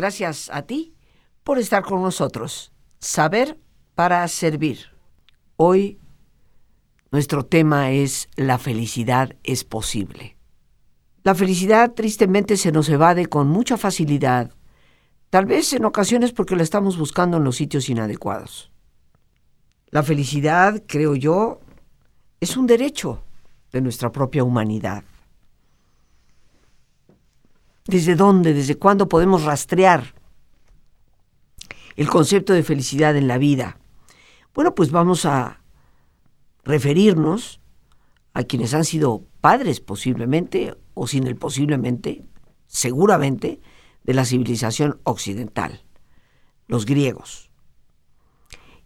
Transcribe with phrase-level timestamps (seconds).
[0.00, 0.94] Gracias a ti
[1.44, 2.72] por estar con nosotros.
[3.00, 3.58] Saber
[3.94, 4.78] para servir.
[5.56, 5.98] Hoy
[7.12, 10.38] nuestro tema es La felicidad es posible.
[11.22, 14.54] La felicidad tristemente se nos evade con mucha facilidad,
[15.28, 18.72] tal vez en ocasiones porque la estamos buscando en los sitios inadecuados.
[19.90, 21.60] La felicidad, creo yo,
[22.40, 23.22] es un derecho
[23.70, 25.04] de nuestra propia humanidad.
[27.90, 30.14] ¿Desde dónde, desde cuándo podemos rastrear
[31.96, 33.80] el concepto de felicidad en la vida?
[34.54, 35.60] Bueno, pues vamos a
[36.62, 37.60] referirnos
[38.32, 42.24] a quienes han sido padres posiblemente, o sin el posiblemente,
[42.68, 43.60] seguramente,
[44.04, 45.82] de la civilización occidental,
[46.68, 47.50] los griegos.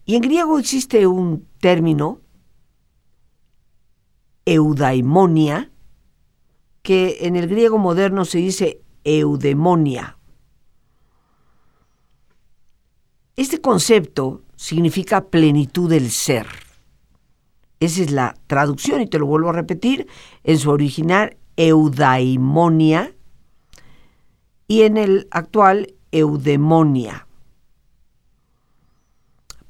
[0.07, 2.23] Y en griego existe un término,
[4.47, 5.71] eudaimonia,
[6.81, 10.19] que en el griego moderno se dice eudemonia.
[13.37, 16.47] Este concepto significa plenitud del ser.
[17.81, 20.07] Esa es la traducción y te lo vuelvo a repetir.
[20.43, 23.15] En su original, eudaimonia
[24.69, 27.27] y en el actual, eudemonia.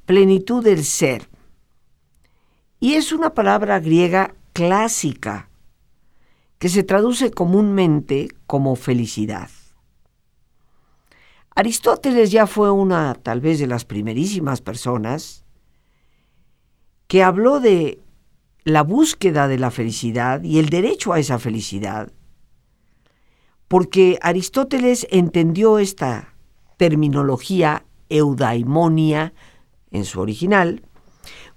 [0.05, 1.27] Plenitud del ser.
[2.79, 5.49] Y es una palabra griega clásica
[6.59, 9.49] que se traduce comúnmente como felicidad.
[11.55, 15.45] Aristóteles ya fue una tal vez de las primerísimas personas
[17.07, 18.01] que habló de
[18.63, 22.11] la búsqueda de la felicidad y el derecho a esa felicidad,
[23.67, 26.35] porque Aristóteles entendió esta
[26.77, 29.33] terminología eudaimonia
[29.91, 30.81] en su original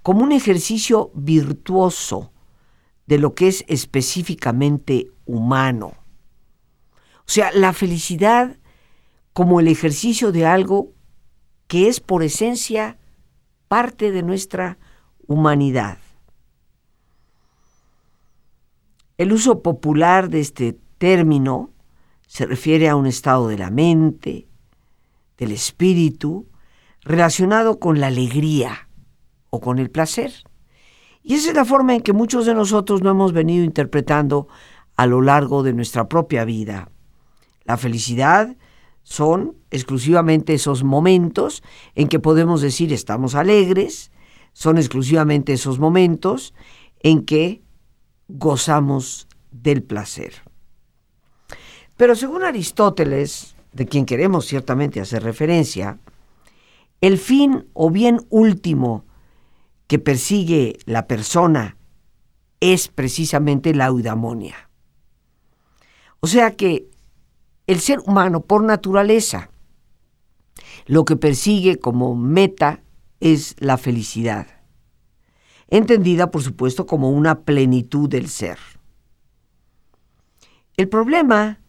[0.02, 2.32] como un ejercicio virtuoso
[3.08, 5.94] de lo que es específicamente humano.
[7.20, 8.58] O sea, la felicidad
[9.32, 10.92] como el ejercicio de algo
[11.68, 12.98] que es por esencia
[13.66, 14.78] parte de nuestra
[15.26, 15.98] humanidad.
[19.16, 21.70] El uso popular de este término
[22.26, 24.48] se refiere a un estado de la mente,
[25.38, 26.46] del espíritu,
[27.00, 28.90] relacionado con la alegría
[29.48, 30.32] o con el placer.
[31.28, 34.48] Y esa es la forma en que muchos de nosotros no hemos venido interpretando
[34.96, 36.90] a lo largo de nuestra propia vida.
[37.64, 38.56] La felicidad
[39.02, 41.62] son exclusivamente esos momentos
[41.94, 44.10] en que podemos decir estamos alegres,
[44.54, 46.54] son exclusivamente esos momentos
[47.02, 47.60] en que
[48.28, 50.32] gozamos del placer.
[51.98, 55.98] Pero según Aristóteles, de quien queremos ciertamente hacer referencia,
[57.02, 59.04] el fin o bien último
[59.88, 61.76] que persigue la persona
[62.60, 64.70] es precisamente la eudamonia.
[66.20, 66.88] O sea que
[67.66, 69.50] el ser humano por naturaleza
[70.86, 72.82] lo que persigue como meta
[73.20, 74.46] es la felicidad,
[75.68, 78.58] entendida por supuesto como una plenitud del ser.
[80.76, 81.60] El problema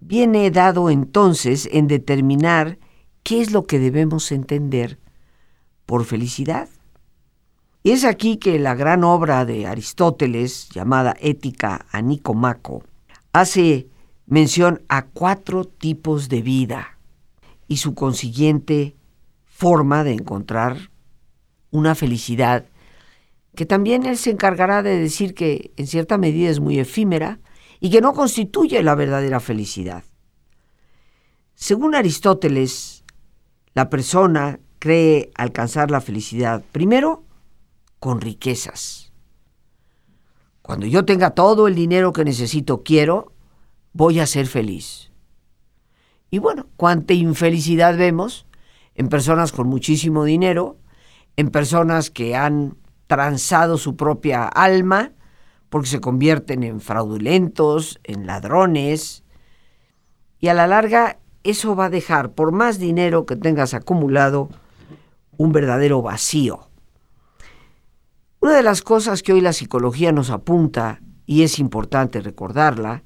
[0.00, 2.78] viene dado entonces en determinar
[3.22, 4.98] qué es lo que debemos entender
[5.86, 6.68] por felicidad.
[7.86, 12.82] Y es aquí que la gran obra de Aristóteles, llamada Ética a Nicomaco,
[13.34, 13.88] hace
[14.24, 16.98] mención a cuatro tipos de vida
[17.68, 18.96] y su consiguiente
[19.44, 20.90] forma de encontrar
[21.72, 22.64] una felicidad
[23.54, 27.38] que también él se encargará de decir que en cierta medida es muy efímera
[27.80, 30.04] y que no constituye la verdadera felicidad.
[31.54, 33.04] Según Aristóteles,
[33.74, 37.24] la persona cree alcanzar la felicidad primero
[38.04, 39.14] con riquezas.
[40.60, 43.32] Cuando yo tenga todo el dinero que necesito, quiero,
[43.94, 45.10] voy a ser feliz.
[46.30, 48.44] Y bueno, cuánta infelicidad vemos
[48.94, 50.76] en personas con muchísimo dinero,
[51.36, 52.76] en personas que han
[53.06, 55.12] transado su propia alma
[55.70, 59.24] porque se convierten en fraudulentos, en ladrones,
[60.40, 64.50] y a la larga eso va a dejar, por más dinero que tengas acumulado,
[65.38, 66.68] un verdadero vacío.
[68.44, 73.02] Una de las cosas que hoy la psicología nos apunta, y es importante recordarla,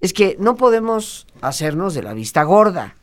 [0.00, 2.96] es que no podemos hacernos de la vista gorda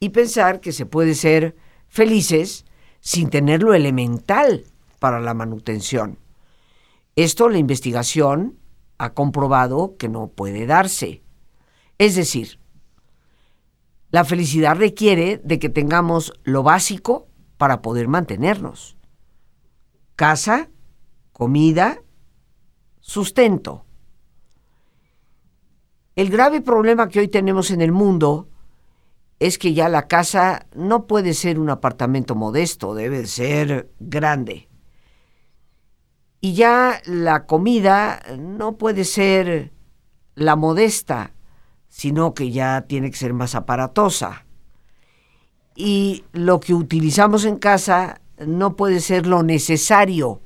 [0.00, 1.54] y pensar que se puede ser
[1.86, 2.64] felices
[2.98, 4.64] sin tener lo elemental
[4.98, 6.18] para la manutención.
[7.14, 8.58] Esto la investigación
[8.98, 11.22] ha comprobado que no puede darse.
[11.96, 12.58] Es decir,
[14.10, 18.95] la felicidad requiere de que tengamos lo básico para poder mantenernos
[20.16, 20.70] casa,
[21.32, 22.02] comida,
[23.00, 23.84] sustento.
[26.16, 28.48] El grave problema que hoy tenemos en el mundo
[29.38, 34.68] es que ya la casa no puede ser un apartamento modesto, debe ser grande.
[36.40, 39.72] Y ya la comida no puede ser
[40.34, 41.32] la modesta,
[41.88, 44.46] sino que ya tiene que ser más aparatosa.
[45.74, 50.40] Y lo que utilizamos en casa no puede ser lo necesario,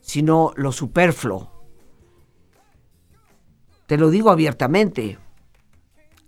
[0.00, 1.52] sino lo superfluo.
[3.86, 5.18] Te lo digo abiertamente,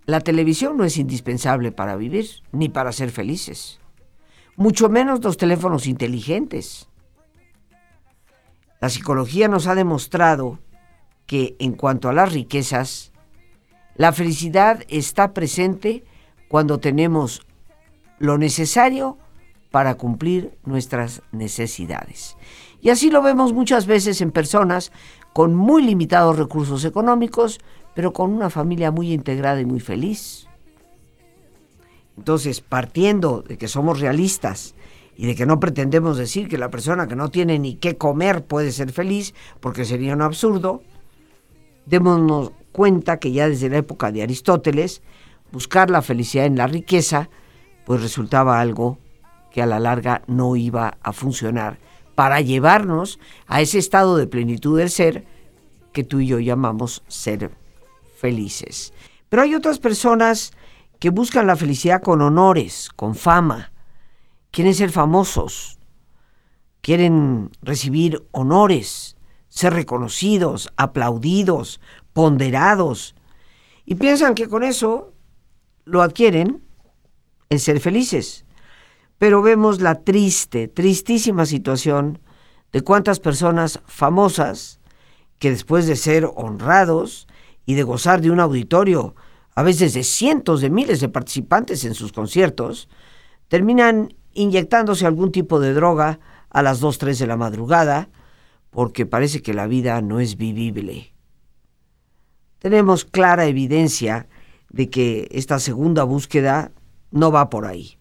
[0.05, 3.79] la televisión no es indispensable para vivir, ni para ser felices,
[4.55, 6.89] mucho menos los teléfonos inteligentes.
[8.79, 10.59] La psicología nos ha demostrado
[11.25, 13.11] que en cuanto a las riquezas,
[13.95, 16.05] la felicidad está presente
[16.47, 17.45] cuando tenemos
[18.17, 19.17] lo necesario
[19.71, 22.35] para cumplir nuestras necesidades.
[22.81, 24.91] Y así lo vemos muchas veces en personas
[25.33, 27.59] con muy limitados recursos económicos,
[27.93, 30.47] pero con una familia muy integrada y muy feliz.
[32.17, 34.75] Entonces, partiendo de que somos realistas
[35.15, 38.43] y de que no pretendemos decir que la persona que no tiene ni qué comer
[38.45, 40.81] puede ser feliz, porque sería un absurdo,
[41.85, 45.01] démonos cuenta que ya desde la época de Aristóteles,
[45.51, 47.29] buscar la felicidad en la riqueza,
[47.85, 48.97] pues resultaba algo
[49.51, 51.79] que a la larga no iba a funcionar
[52.15, 55.25] para llevarnos a ese estado de plenitud del ser
[55.93, 57.51] que tú y yo llamamos ser
[58.17, 58.93] felices.
[59.29, 60.51] Pero hay otras personas
[60.99, 63.71] que buscan la felicidad con honores, con fama,
[64.51, 65.79] quieren ser famosos,
[66.81, 69.15] quieren recibir honores,
[69.47, 71.79] ser reconocidos, aplaudidos,
[72.13, 73.15] ponderados,
[73.85, 75.13] y piensan que con eso
[75.85, 76.63] lo adquieren
[77.49, 78.45] en ser felices.
[79.19, 82.19] Pero vemos la triste, tristísima situación
[82.71, 84.79] de cuántas personas famosas
[85.37, 87.27] que después de ser honrados
[87.65, 89.15] y de gozar de un auditorio,
[89.55, 92.87] a veces de cientos de miles de participantes en sus conciertos,
[93.49, 96.19] terminan inyectándose algún tipo de droga
[96.49, 98.09] a las 2, 3 de la madrugada,
[98.69, 101.13] porque parece que la vida no es vivible.
[102.59, 104.29] Tenemos clara evidencia
[104.69, 106.71] de que esta segunda búsqueda
[107.11, 107.98] no va por ahí.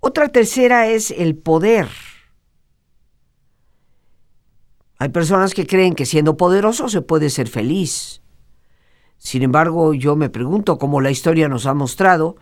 [0.00, 1.88] Otra tercera es el poder.
[4.98, 8.22] Hay personas que creen que siendo poderoso se puede ser feliz.
[9.18, 12.36] Sin embargo, yo me pregunto, como la historia nos ha mostrado,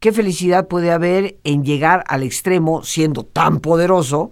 [0.00, 4.30] ¿qué felicidad puede haber en llegar al extremo, siendo tan poderoso,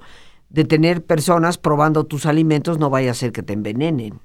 [0.51, 4.21] de tener personas probando tus alimentos, no vaya a ser que te envenenen?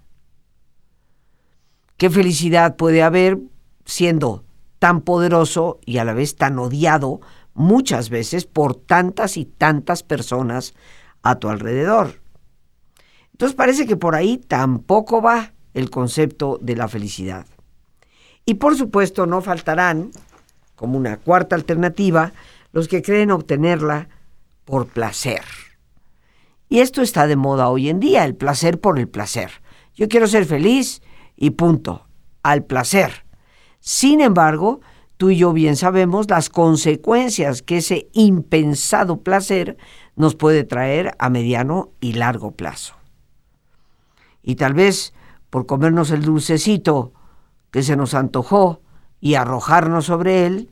[1.96, 3.40] ¿Qué felicidad puede haber
[3.86, 4.44] siendo
[4.80, 7.22] tan poderoso y a la vez tan odiado
[7.54, 10.74] muchas veces por tantas y tantas personas
[11.24, 12.22] a tu alrededor?
[13.32, 17.46] Entonces parece que por ahí tampoco va el concepto de la felicidad.
[18.46, 20.12] Y por supuesto no faltarán,
[20.76, 22.34] como una cuarta alternativa,
[22.72, 24.10] los que creen obtenerla
[24.66, 25.42] por placer.
[26.70, 29.52] Y esto está de moda hoy en día, el placer por el placer.
[29.94, 31.02] Yo quiero ser feliz
[31.36, 32.08] y punto,
[32.44, 33.26] al placer.
[33.80, 34.82] Sin embargo,
[35.22, 39.78] tú y yo bien sabemos las consecuencias que ese impensado placer
[40.16, 42.96] nos puede traer a mediano y largo plazo.
[44.42, 45.14] Y tal vez
[45.52, 47.14] por comernos el dulcecito
[47.70, 48.82] que se nos antojó
[49.20, 50.72] y arrojarnos sobre él,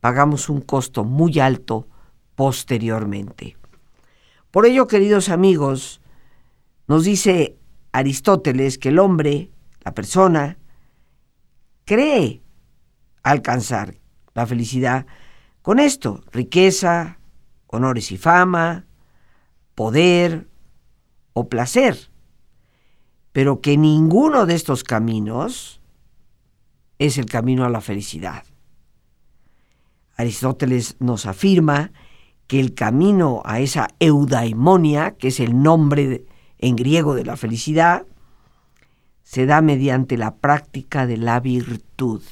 [0.00, 1.86] pagamos un costo muy alto
[2.34, 3.58] posteriormente.
[4.50, 6.00] Por ello, queridos amigos,
[6.86, 7.58] nos dice
[7.92, 9.50] Aristóteles que el hombre,
[9.84, 10.56] la persona,
[11.84, 12.41] cree
[13.22, 13.96] alcanzar
[14.34, 15.06] la felicidad
[15.62, 17.18] con esto, riqueza,
[17.66, 18.86] honores y fama,
[19.74, 20.48] poder
[21.32, 22.10] o placer,
[23.32, 25.80] pero que ninguno de estos caminos
[26.98, 28.44] es el camino a la felicidad.
[30.16, 31.92] Aristóteles nos afirma
[32.46, 36.26] que el camino a esa eudaimonia, que es el nombre
[36.58, 38.04] en griego de la felicidad,
[39.22, 42.22] se da mediante la práctica de la virtud,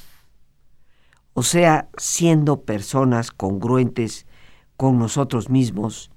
[1.33, 4.25] o sea, siendo personas congruentes
[4.77, 6.11] con nosotros mismos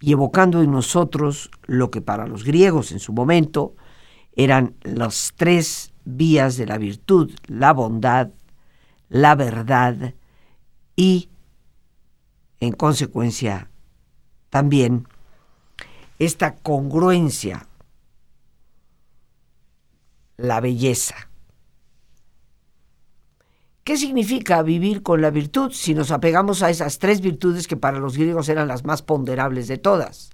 [0.00, 3.74] y evocando en nosotros lo que para los griegos en su momento
[4.34, 8.30] eran los tres vías de la virtud, la bondad,
[9.08, 10.14] la verdad
[10.94, 11.28] y,
[12.60, 13.70] en consecuencia,
[14.50, 15.06] también
[16.18, 17.66] esta congruencia,
[20.36, 21.28] la belleza.
[23.86, 28.00] ¿Qué significa vivir con la virtud si nos apegamos a esas tres virtudes que para
[28.00, 30.30] los griegos eran las más ponderables de todas?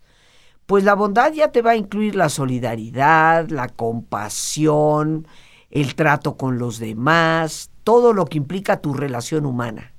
[0.65, 5.29] Pues la bondad ya te va a incluir la solidaridad, la compasión,
[5.69, 9.93] el trato con los demás, todo lo que implica tu relación humana.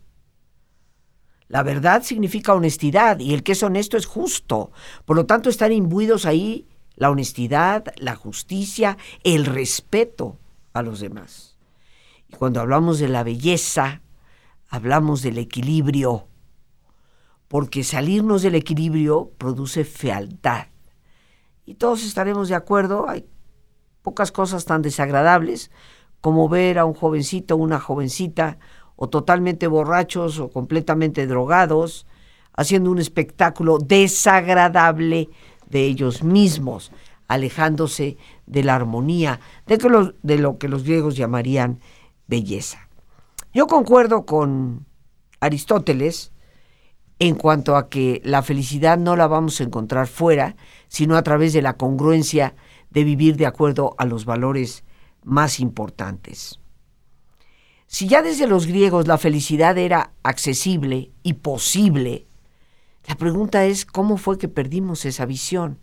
[1.48, 4.72] La verdad significa honestidad y el que es honesto es justo.
[5.06, 10.40] Por lo tanto, están imbuidos ahí la honestidad, la justicia, el respeto
[10.74, 11.53] a los demás.
[12.38, 14.02] Cuando hablamos de la belleza,
[14.70, 16.28] hablamos del equilibrio,
[17.48, 20.68] porque salirnos del equilibrio produce fealdad.
[21.66, 23.26] Y todos estaremos de acuerdo, hay
[24.02, 25.72] pocas cosas tan desagradables
[26.22, 28.58] como ver a un jovencito o una jovencita
[28.96, 32.06] o totalmente borrachos o completamente drogados,
[32.56, 35.30] haciendo un espectáculo desagradable
[35.70, 36.92] de ellos mismos,
[37.28, 41.80] alejándose de la armonía, de, de lo que los griegos llamarían
[42.28, 42.90] belleza.
[43.54, 44.86] Yo concuerdo con
[45.40, 46.32] Aristóteles
[47.20, 50.56] en cuanto a que la felicidad no la vamos a encontrar fuera,
[50.88, 52.56] sino a través de la congruencia
[52.90, 54.84] de vivir de acuerdo a los valores
[55.24, 56.60] más importantes.
[57.88, 62.28] Si ya desde los griegos la felicidad era accesible y posible,
[63.08, 65.80] la pregunta es cómo fue que perdimos esa visión.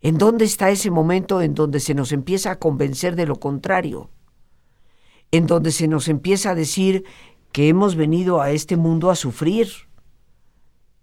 [0.00, 4.10] ¿En dónde está ese momento en donde se nos empieza a convencer de lo contrario?
[5.32, 7.04] En donde se nos empieza a decir
[7.50, 9.68] que hemos venido a este mundo a sufrir,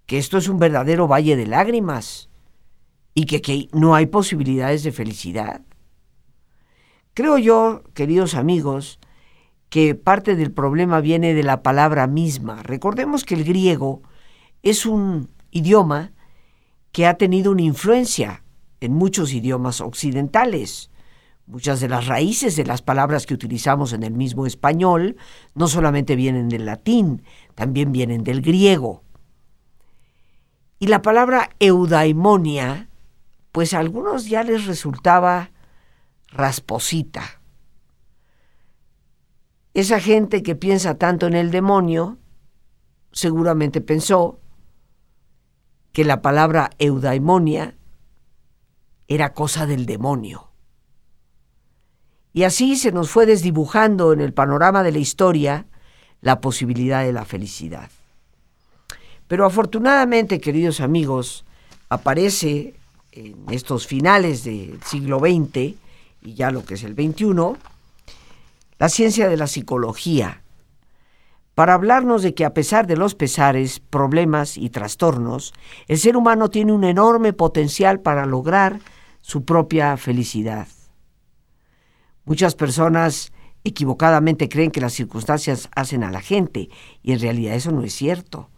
[0.05, 2.29] que esto es un verdadero valle de lágrimas
[3.13, 5.61] y que, que no hay posibilidades de felicidad.
[7.13, 8.99] Creo yo, queridos amigos,
[9.69, 12.63] que parte del problema viene de la palabra misma.
[12.63, 14.01] Recordemos que el griego
[14.63, 16.11] es un idioma
[16.91, 18.43] que ha tenido una influencia
[18.79, 20.89] en muchos idiomas occidentales.
[21.49, 25.17] Muchas de las raíces de las palabras que utilizamos en el mismo español
[25.55, 27.23] no solamente vienen del latín,
[27.55, 29.01] también vienen del griego.
[30.77, 32.87] Y la palabra eudaimonia,
[33.51, 35.49] pues a algunos ya les resultaba
[36.27, 37.41] rasposita.
[39.73, 42.19] Esa gente que piensa tanto en el demonio,
[43.11, 44.39] seguramente pensó
[45.93, 47.75] que la palabra eudaimonia
[49.07, 50.48] era cosa del demonio.
[52.33, 55.65] Y así se nos fue desdibujando en el panorama de la historia
[56.21, 57.89] la posibilidad de la felicidad.
[59.27, 61.45] Pero afortunadamente, queridos amigos,
[61.89, 62.75] aparece
[63.11, 65.75] en estos finales del siglo XX
[66.21, 67.57] y ya lo que es el XXI,
[68.77, 70.41] la ciencia de la psicología,
[71.55, 75.53] para hablarnos de que a pesar de los pesares, problemas y trastornos,
[75.87, 78.79] el ser humano tiene un enorme potencial para lograr
[79.19, 80.67] su propia felicidad.
[82.29, 83.33] Muchas personas
[83.63, 86.69] equivocadamente creen que las circunstancias hacen a la gente
[87.01, 88.51] y en realidad eso no es cierto.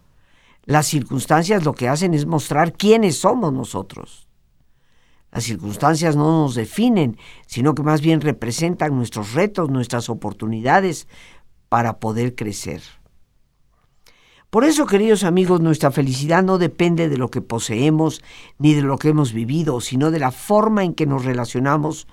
[0.66, 4.28] Las circunstancias lo que hacen es mostrar quiénes somos nosotros.
[5.32, 11.08] Las circunstancias no nos definen, sino que más bien representan nuestros retos, nuestras oportunidades
[11.70, 12.82] para poder crecer.
[14.50, 18.22] Por eso, queridos amigos, nuestra felicidad no depende de lo que poseemos
[18.60, 22.06] ni de lo que hemos vivido, sino de la forma en que nos relacionamos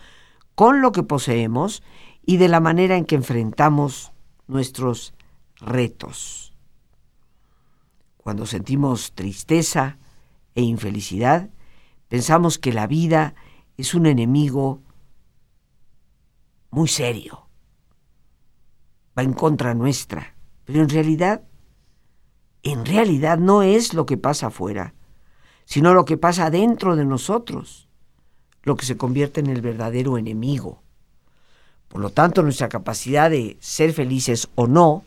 [0.59, 1.85] con lo que poseemos
[2.27, 4.11] y de la manera en que enfrentamos
[4.49, 5.15] nuestros
[5.61, 6.53] retos.
[8.17, 9.99] Cuando sentimos tristeza
[10.57, 11.49] e infelicidad,
[12.09, 13.37] pensamos que la vida
[13.77, 14.83] es un enemigo
[16.71, 17.47] muy serio,
[19.17, 20.35] va en contra nuestra,
[20.65, 21.45] pero en realidad
[22.65, 24.93] en realidad no es lo que pasa afuera,
[25.67, 27.88] sino lo que pasa dentro de nosotros,
[28.63, 30.83] lo que se convierte en el verdadero enemigo.
[31.89, 35.03] Por lo tanto, nuestra capacidad de ser felices o no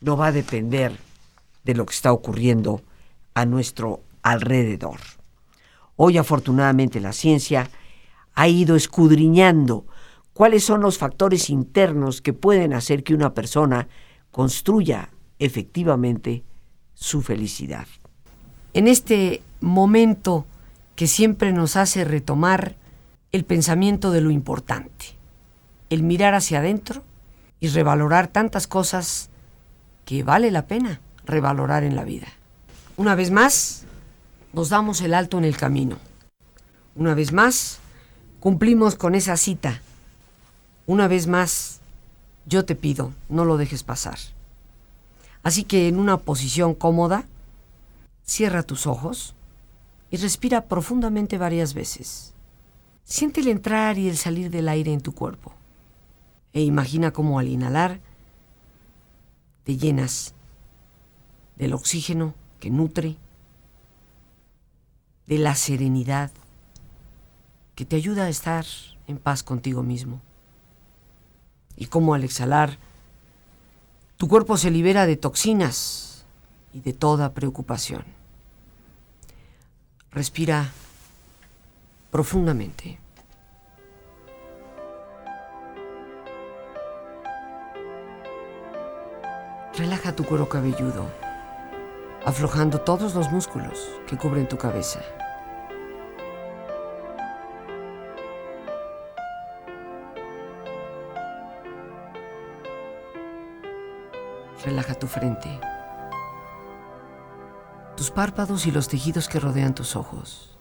[0.00, 0.96] no va a depender
[1.64, 2.82] de lo que está ocurriendo
[3.34, 5.00] a nuestro alrededor.
[5.96, 7.70] Hoy afortunadamente la ciencia
[8.34, 9.86] ha ido escudriñando
[10.32, 13.88] cuáles son los factores internos que pueden hacer que una persona
[14.30, 16.44] construya efectivamente
[16.94, 17.86] su felicidad.
[18.74, 20.46] En este momento
[20.94, 22.76] que siempre nos hace retomar
[23.32, 25.06] el pensamiento de lo importante,
[25.90, 27.02] el mirar hacia adentro
[27.60, 29.30] y revalorar tantas cosas
[30.04, 32.28] que vale la pena revalorar en la vida.
[32.96, 33.84] Una vez más,
[34.52, 35.98] nos damos el alto en el camino.
[36.96, 37.78] Una vez más,
[38.40, 39.82] cumplimos con esa cita.
[40.86, 41.80] Una vez más,
[42.46, 44.18] yo te pido, no lo dejes pasar.
[45.42, 47.24] Así que en una posición cómoda,
[48.24, 49.34] cierra tus ojos
[50.10, 52.32] y respira profundamente varias veces.
[53.08, 55.54] Siente el entrar y el salir del aire en tu cuerpo.
[56.52, 58.00] E imagina cómo al inhalar
[59.64, 60.34] te llenas
[61.56, 63.16] del oxígeno que nutre,
[65.26, 66.30] de la serenidad
[67.74, 68.66] que te ayuda a estar
[69.06, 70.20] en paz contigo mismo.
[71.76, 72.76] Y cómo al exhalar
[74.18, 76.26] tu cuerpo se libera de toxinas
[76.74, 78.04] y de toda preocupación.
[80.10, 80.74] Respira
[82.10, 82.98] profundamente.
[89.76, 91.06] Relaja tu cuero cabelludo,
[92.24, 95.00] aflojando todos los músculos que cubren tu cabeza.
[104.64, 105.60] Relaja tu frente,
[107.96, 110.57] tus párpados y los tejidos que rodean tus ojos.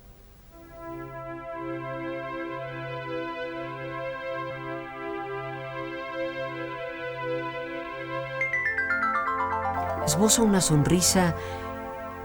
[10.07, 11.35] Esboza una sonrisa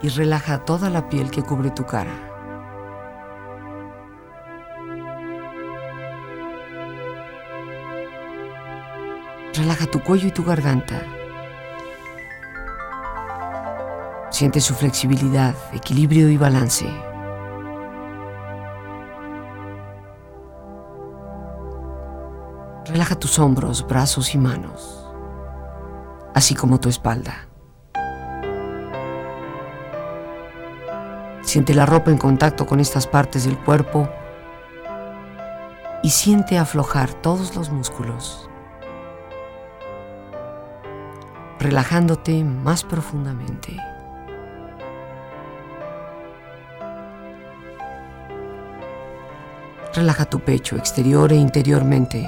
[0.01, 2.13] y relaja toda la piel que cubre tu cara.
[9.53, 11.01] Relaja tu cuello y tu garganta.
[14.29, 16.87] Siente su flexibilidad, equilibrio y balance.
[22.85, 25.05] Relaja tus hombros, brazos y manos,
[26.33, 27.49] así como tu espalda.
[31.53, 34.09] Siente la ropa en contacto con estas partes del cuerpo
[36.01, 38.49] y siente aflojar todos los músculos,
[41.59, 43.77] relajándote más profundamente.
[49.93, 52.27] Relaja tu pecho exterior e interiormente.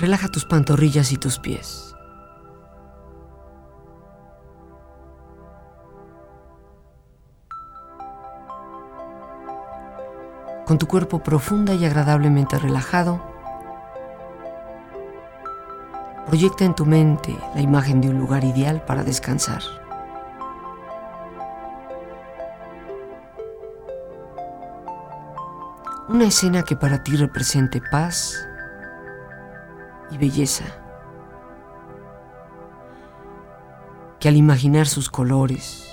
[0.00, 1.96] Relaja tus pantorrillas y tus pies.
[10.66, 13.20] Con tu cuerpo profunda y agradablemente relajado,
[16.26, 19.62] proyecta en tu mente la imagen de un lugar ideal para descansar.
[26.08, 28.47] Una escena que para ti represente paz,
[30.10, 30.64] y belleza,
[34.20, 35.92] que al imaginar sus colores,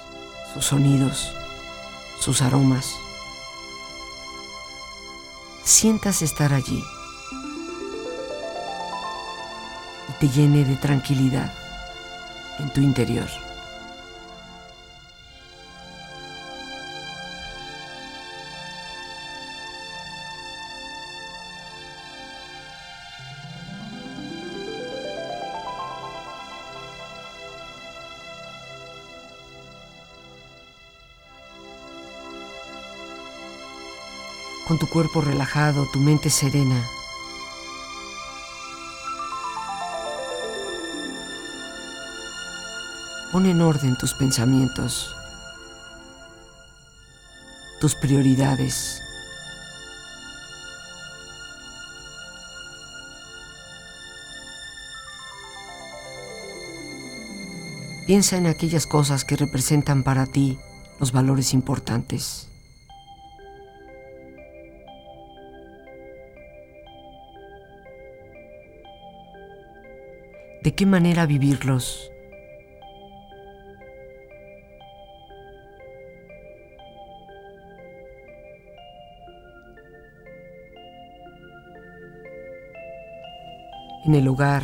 [0.54, 1.34] sus sonidos,
[2.19, 2.95] sus aromas,
[5.63, 6.84] sientas estar allí
[10.10, 11.51] y te llene de tranquilidad
[12.60, 13.44] en tu interior.
[34.75, 36.85] Con tu cuerpo relajado, tu mente serena.
[43.31, 45.15] Pon en orden tus pensamientos,
[47.79, 49.01] tus prioridades.
[58.07, 60.59] Piensa en aquellas cosas que representan para ti
[60.99, 62.49] los valores importantes.
[70.65, 72.12] De qué manera vivirlos.
[84.06, 84.63] En el hogar,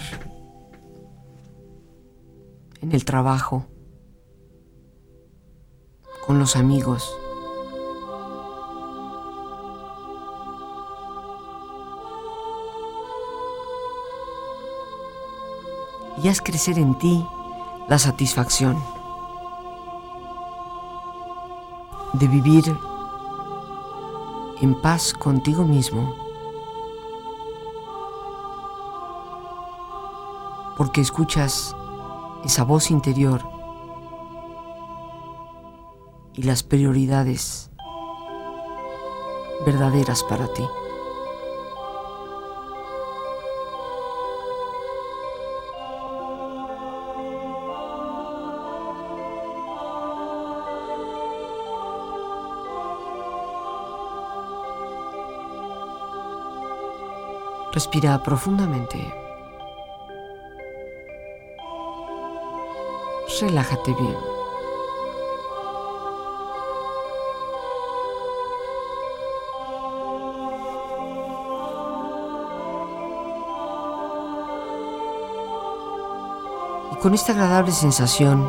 [2.81, 3.67] en el trabajo,
[6.25, 7.20] con los amigos.
[16.23, 17.25] Y haz crecer en ti
[17.87, 18.77] la satisfacción
[22.13, 22.63] de vivir
[24.61, 26.13] en paz contigo mismo,
[30.77, 31.75] porque escuchas
[32.43, 33.41] esa voz interior
[36.33, 37.71] y las prioridades
[39.65, 40.63] verdaderas para ti.
[57.81, 58.99] Respira profundamente.
[63.41, 64.17] Relájate bien.
[76.91, 78.47] Y con esta agradable sensación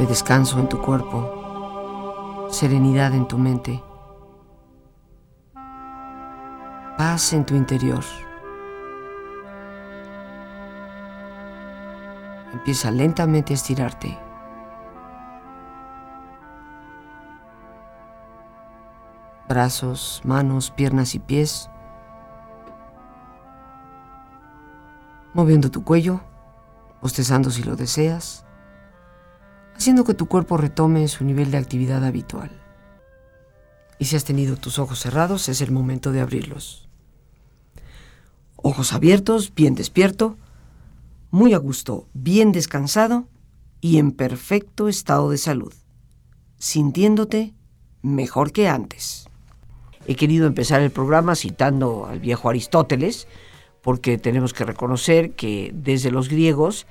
[0.00, 3.80] de descanso en tu cuerpo, serenidad en tu mente,
[7.04, 8.02] en tu interior.
[12.54, 14.18] Empieza lentamente a estirarte.
[19.46, 21.68] Brazos, manos, piernas y pies.
[25.34, 26.22] Moviendo tu cuello,
[27.02, 28.46] bostezando si lo deseas,
[29.76, 32.50] haciendo que tu cuerpo retome su nivel de actividad habitual.
[33.98, 36.83] Y si has tenido tus ojos cerrados, es el momento de abrirlos.
[38.66, 40.38] Ojos abiertos, bien despierto,
[41.30, 43.28] muy a gusto, bien descansado
[43.82, 45.74] y en perfecto estado de salud,
[46.56, 47.52] sintiéndote
[48.00, 49.28] mejor que antes.
[50.06, 53.28] He querido empezar el programa citando al viejo Aristóteles,
[53.82, 56.86] porque tenemos que reconocer que desde los griegos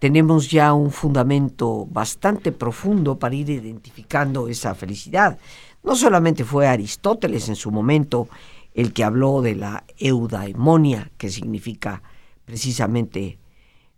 [0.00, 5.38] tenemos ya un fundamento bastante profundo para ir identificando esa felicidad.
[5.84, 8.28] No solamente fue Aristóteles en su momento
[8.74, 12.02] el que habló de la eudaimonia, que significa
[12.44, 13.38] precisamente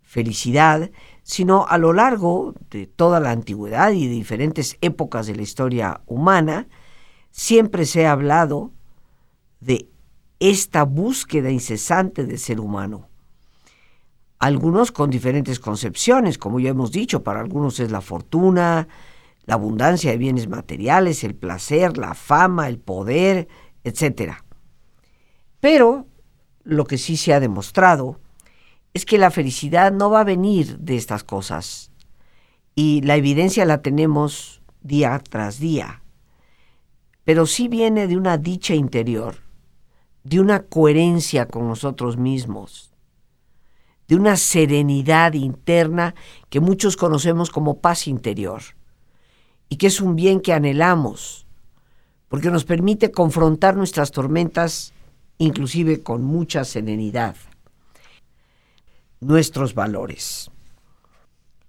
[0.01, 0.91] felicidad,
[1.23, 6.01] sino a lo largo de toda la antigüedad y de diferentes épocas de la historia
[6.05, 6.67] humana,
[7.31, 8.71] siempre se ha hablado
[9.59, 9.89] de
[10.39, 13.09] esta búsqueda incesante del ser humano.
[14.37, 18.87] Algunos con diferentes concepciones, como ya hemos dicho, para algunos es la fortuna,
[19.45, 23.47] la abundancia de bienes materiales, el placer, la fama, el poder,
[23.83, 24.44] etc.
[25.65, 26.05] Pero
[26.63, 28.19] lo que sí se ha demostrado
[28.93, 31.89] es que la felicidad no va a venir de estas cosas.
[32.75, 36.03] Y la evidencia la tenemos día tras día.
[37.23, 39.37] Pero sí viene de una dicha interior,
[40.23, 42.93] de una coherencia con nosotros mismos,
[44.07, 46.13] de una serenidad interna
[46.51, 48.61] que muchos conocemos como paz interior
[49.67, 51.47] y que es un bien que anhelamos,
[52.27, 54.93] porque nos permite confrontar nuestras tormentas
[55.37, 57.35] inclusive con mucha serenidad.
[59.19, 60.51] Nuestros valores.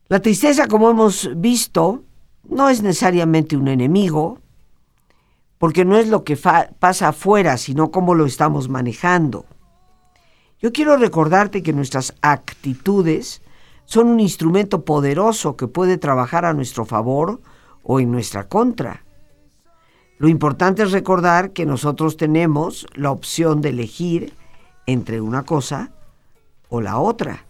[0.09, 2.05] La tristeza, como hemos visto,
[2.49, 4.39] no es necesariamente un enemigo,
[5.59, 9.47] porque no es lo que pasa afuera, sino cómo lo estamos manejando.
[10.61, 13.43] Yo quiero recordarte que nuestras actitudes
[13.85, 17.41] son un instrumento poderoso que puede trabajar a nuestro favor
[17.83, 19.06] o en nuestra contra.
[20.19, 24.33] Lo importante es recordar que nosotros tenemos la opción de elegir
[24.87, 25.91] entre una cosa
[26.69, 27.45] o la otra.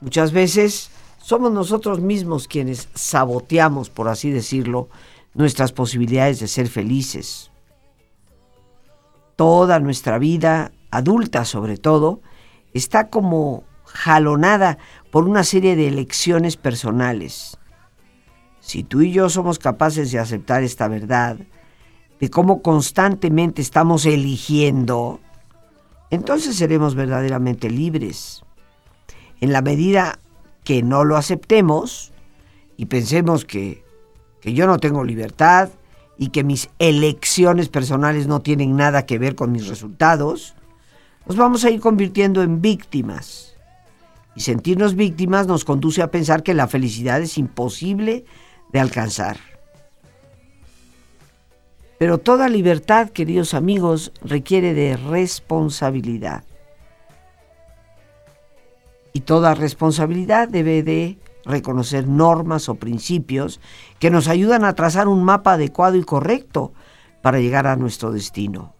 [0.00, 4.88] Muchas veces somos nosotros mismos quienes saboteamos, por así decirlo,
[5.34, 7.50] nuestras posibilidades de ser felices.
[9.36, 12.20] Toda nuestra vida, adulta sobre todo,
[12.72, 14.78] está como jalonada
[15.10, 17.58] por una serie de elecciones personales.
[18.70, 21.36] Si tú y yo somos capaces de aceptar esta verdad,
[22.20, 25.18] de cómo constantemente estamos eligiendo,
[26.10, 28.44] entonces seremos verdaderamente libres.
[29.40, 30.20] En la medida
[30.62, 32.12] que no lo aceptemos
[32.76, 33.82] y pensemos que,
[34.40, 35.70] que yo no tengo libertad
[36.16, 40.54] y que mis elecciones personales no tienen nada que ver con mis resultados,
[41.26, 43.56] nos vamos a ir convirtiendo en víctimas.
[44.36, 48.24] Y sentirnos víctimas nos conduce a pensar que la felicidad es imposible
[48.72, 49.36] de alcanzar.
[51.98, 56.44] Pero toda libertad, queridos amigos, requiere de responsabilidad.
[59.12, 63.60] Y toda responsabilidad debe de reconocer normas o principios
[63.98, 66.72] que nos ayudan a trazar un mapa adecuado y correcto
[67.20, 68.74] para llegar a nuestro destino.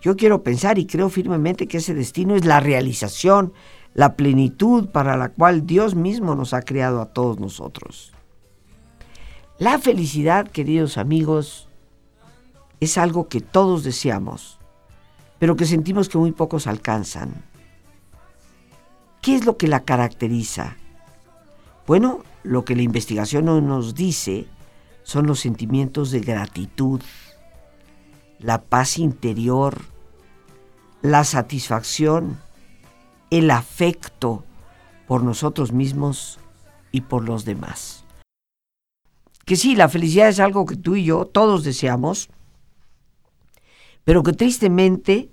[0.00, 3.52] Yo quiero pensar y creo firmemente que ese destino es la realización,
[3.94, 8.15] la plenitud para la cual Dios mismo nos ha creado a todos nosotros.
[9.58, 11.66] La felicidad, queridos amigos,
[12.78, 14.58] es algo que todos deseamos,
[15.38, 17.42] pero que sentimos que muy pocos alcanzan.
[19.22, 20.76] ¿Qué es lo que la caracteriza?
[21.86, 24.46] Bueno, lo que la investigación nos dice
[25.04, 27.00] son los sentimientos de gratitud,
[28.38, 29.80] la paz interior,
[31.00, 32.38] la satisfacción,
[33.30, 34.44] el afecto
[35.06, 36.40] por nosotros mismos
[36.92, 38.05] y por los demás.
[39.46, 42.28] Que sí, la felicidad es algo que tú y yo todos deseamos,
[44.04, 45.30] pero que tristemente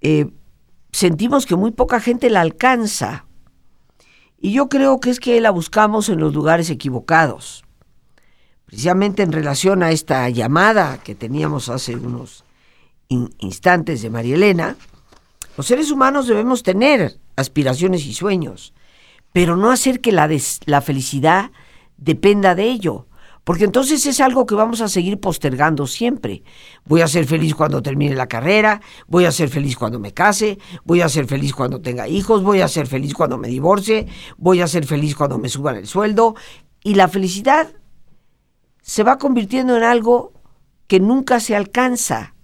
[0.00, 0.30] eh,
[0.90, 3.26] sentimos que muy poca gente la alcanza.
[4.40, 7.62] Y yo creo que es que la buscamos en los lugares equivocados.
[8.64, 12.42] Precisamente en relación a esta llamada que teníamos hace unos
[13.08, 14.76] instantes de María Elena,
[15.58, 18.72] los seres humanos debemos tener aspiraciones y sueños,
[19.32, 20.28] pero no hacer que la,
[20.64, 21.50] la felicidad
[21.98, 23.06] dependa de ello,
[23.46, 26.42] porque entonces es algo que vamos a seguir postergando siempre.
[26.84, 30.58] Voy a ser feliz cuando termine la carrera, voy a ser feliz cuando me case,
[30.82, 34.62] voy a ser feliz cuando tenga hijos, voy a ser feliz cuando me divorcie, voy
[34.62, 36.34] a ser feliz cuando me suban el sueldo,
[36.82, 37.68] y la felicidad
[38.82, 40.32] se va convirtiendo en algo
[40.88, 42.34] que nunca se alcanza.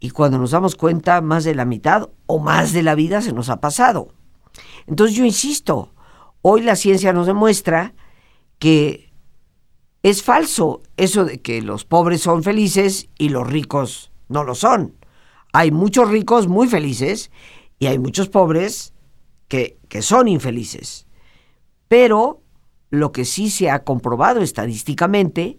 [0.00, 3.32] Y cuando nos damos cuenta, más de la mitad o más de la vida se
[3.32, 4.08] nos ha pasado.
[4.88, 5.94] Entonces yo insisto,
[6.42, 7.94] hoy la ciencia nos demuestra
[8.58, 9.07] que
[10.02, 14.94] es falso eso de que los pobres son felices y los ricos no lo son.
[15.52, 17.30] Hay muchos ricos muy felices
[17.78, 18.92] y hay muchos pobres
[19.48, 21.06] que, que son infelices.
[21.88, 22.42] Pero
[22.90, 25.58] lo que sí se ha comprobado estadísticamente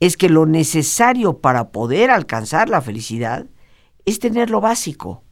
[0.00, 3.46] es que lo necesario para poder alcanzar la felicidad
[4.04, 5.24] es tener lo básico.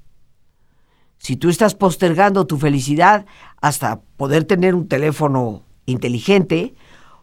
[1.19, 3.25] Si tú estás postergando tu felicidad
[3.61, 6.75] hasta poder tener un teléfono inteligente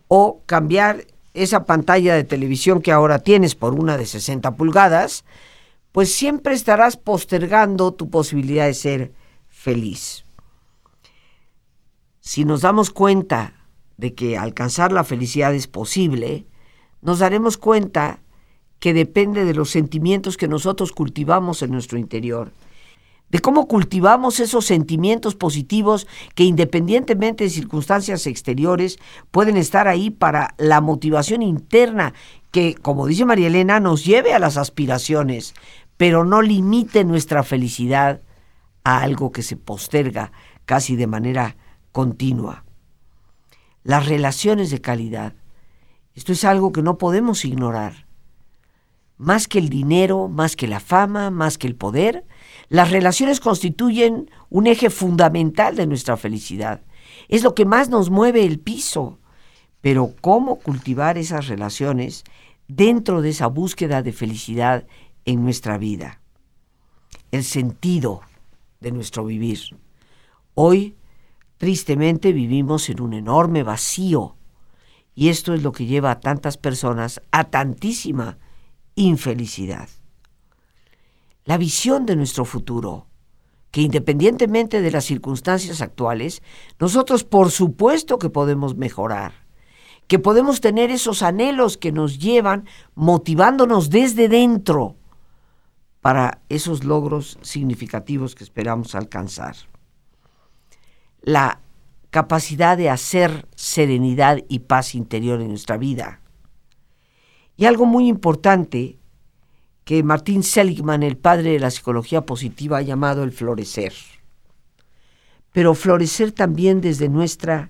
[0.07, 5.25] o cambiar esa pantalla de televisión que ahora tienes por una de 60 pulgadas,
[5.91, 9.11] pues siempre estarás postergando tu posibilidad de ser
[9.49, 10.25] feliz.
[12.19, 13.53] Si nos damos cuenta
[13.97, 16.45] de que alcanzar la felicidad es posible,
[17.01, 18.19] nos daremos cuenta
[18.79, 22.51] que depende de los sentimientos que nosotros cultivamos en nuestro interior,
[23.33, 28.99] de cómo cultivamos esos sentimientos positivos que independientemente de circunstancias exteriores
[29.31, 32.13] pueden estar ahí para la motivación interna
[32.51, 35.55] que, como dice María Elena, nos lleve a las aspiraciones,
[35.97, 38.21] pero no limite nuestra felicidad
[38.83, 40.31] a algo que se posterga
[40.65, 41.57] casi de manera
[41.91, 42.65] continua.
[43.83, 45.33] Las relaciones de calidad.
[46.13, 48.02] Esto es algo que no podemos ignorar
[49.17, 52.25] más que el dinero, más que la fama, más que el poder,
[52.69, 56.81] las relaciones constituyen un eje fundamental de nuestra felicidad.
[57.27, 59.19] Es lo que más nos mueve el piso.
[59.81, 62.23] Pero ¿cómo cultivar esas relaciones
[62.67, 64.87] dentro de esa búsqueda de felicidad
[65.25, 66.21] en nuestra vida?
[67.31, 68.21] El sentido
[68.79, 69.59] de nuestro vivir.
[70.53, 70.95] Hoy,
[71.57, 74.35] tristemente, vivimos en un enorme vacío.
[75.15, 78.37] Y esto es lo que lleva a tantas personas a tantísima
[78.95, 79.89] infelicidad.
[81.45, 83.07] La visión de nuestro futuro,
[83.71, 86.41] que independientemente de las circunstancias actuales,
[86.79, 89.33] nosotros por supuesto que podemos mejorar,
[90.07, 94.95] que podemos tener esos anhelos que nos llevan motivándonos desde dentro
[96.01, 99.55] para esos logros significativos que esperamos alcanzar.
[101.21, 101.61] La
[102.09, 106.19] capacidad de hacer serenidad y paz interior en nuestra vida
[107.55, 108.97] y algo muy importante
[109.83, 113.93] que Martín Seligman, el padre de la psicología positiva, ha llamado el florecer.
[115.51, 117.69] Pero florecer también desde nuestra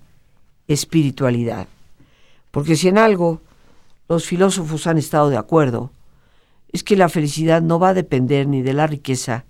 [0.68, 1.68] espiritualidad.
[2.52, 3.42] Porque si en algo
[4.08, 5.92] los filósofos han estado de acuerdo,
[6.72, 9.46] es que la felicidad no va a depender ni de la riqueza,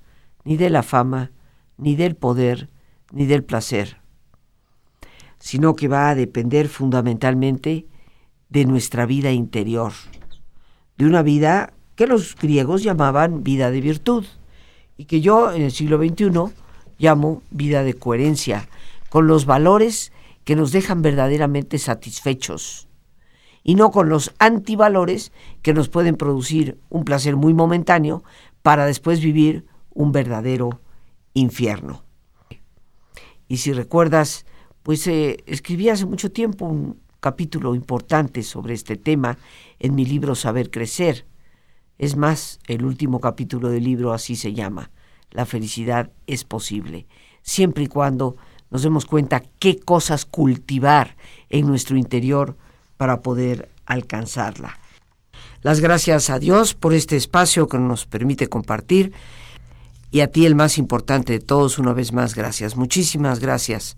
[0.45, 1.31] ni de la fama,
[1.77, 2.69] ni del poder,
[3.11, 3.97] ni del placer,
[5.37, 7.87] sino que va a depender fundamentalmente
[8.49, 9.93] de nuestra vida interior
[10.97, 14.25] de una vida que los griegos llamaban vida de virtud
[14.97, 16.53] y que yo en el siglo XXI
[16.97, 18.67] llamo vida de coherencia,
[19.09, 20.11] con los valores
[20.43, 22.87] que nos dejan verdaderamente satisfechos
[23.63, 28.23] y no con los antivalores que nos pueden producir un placer muy momentáneo
[28.61, 30.81] para después vivir un verdadero
[31.33, 32.03] infierno.
[33.47, 34.45] Y si recuerdas,
[34.83, 39.37] pues eh, escribí hace mucho tiempo un capítulo importante sobre este tema
[39.79, 41.25] en mi libro Saber Crecer.
[41.97, 44.91] Es más, el último capítulo del libro así se llama.
[45.31, 47.07] La felicidad es posible,
[47.41, 48.35] siempre y cuando
[48.69, 51.15] nos demos cuenta qué cosas cultivar
[51.49, 52.57] en nuestro interior
[52.97, 54.77] para poder alcanzarla.
[55.61, 59.13] Las gracias a Dios por este espacio que nos permite compartir
[60.11, 62.75] Y a ti el más importante de todos, una vez más, gracias.
[62.75, 63.97] Muchísimas gracias